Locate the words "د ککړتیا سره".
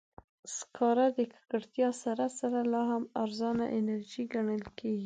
1.17-2.25